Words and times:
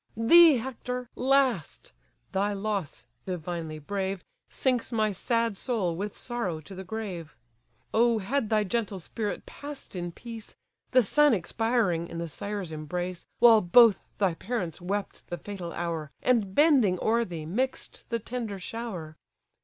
Thee, 0.17 0.57
Hector! 0.57 1.11
last: 1.15 1.91
thy 2.31 2.53
loss 2.53 3.05
(divinely 3.27 3.77
brave) 3.77 4.23
Sinks 4.49 4.91
my 4.91 5.11
sad 5.11 5.55
soul 5.55 5.95
with 5.95 6.17
sorrow 6.17 6.59
to 6.59 6.73
the 6.73 6.83
grave. 6.83 7.35
O 7.93 8.17
had 8.17 8.49
thy 8.49 8.63
gentle 8.63 8.97
spirit 8.97 9.45
pass'd 9.45 9.95
in 9.95 10.11
peace, 10.11 10.55
The 10.89 11.03
son 11.03 11.35
expiring 11.35 12.07
in 12.07 12.17
the 12.17 12.27
sire's 12.27 12.71
embrace, 12.71 13.27
While 13.37 13.61
both 13.61 14.03
thy 14.17 14.33
parents 14.33 14.81
wept 14.81 15.27
the 15.27 15.37
fatal 15.37 15.71
hour, 15.71 16.09
And, 16.23 16.55
bending 16.55 16.97
o'er 16.99 17.23
thee, 17.23 17.45
mix'd 17.45 18.09
the 18.09 18.17
tender 18.17 18.57
shower! 18.57 19.17